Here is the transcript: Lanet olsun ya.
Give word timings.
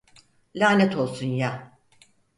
Lanet 0.55 0.95
olsun 0.95 1.25
ya. 1.27 1.73